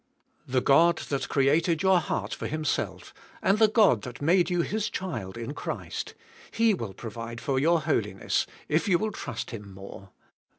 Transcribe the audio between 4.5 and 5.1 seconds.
His